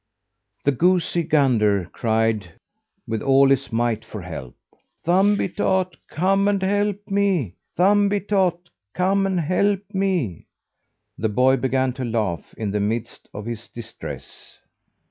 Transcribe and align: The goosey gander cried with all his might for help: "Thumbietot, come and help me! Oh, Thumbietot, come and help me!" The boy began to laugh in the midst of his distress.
The 0.63 0.71
goosey 0.71 1.21
gander 1.21 1.85
cried 1.93 2.53
with 3.07 3.21
all 3.21 3.51
his 3.51 3.71
might 3.71 4.03
for 4.03 4.23
help: 4.23 4.55
"Thumbietot, 5.05 5.95
come 6.09 6.47
and 6.47 6.59
help 6.59 6.97
me! 7.07 7.53
Oh, 7.77 7.83
Thumbietot, 7.83 8.69
come 8.95 9.27
and 9.27 9.39
help 9.39 9.83
me!" 9.93 10.47
The 11.19 11.29
boy 11.29 11.57
began 11.57 11.93
to 11.93 12.03
laugh 12.03 12.51
in 12.57 12.71
the 12.71 12.79
midst 12.79 13.29
of 13.31 13.45
his 13.45 13.69
distress. 13.69 14.57